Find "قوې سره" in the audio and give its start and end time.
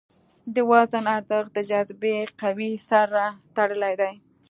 2.41-3.23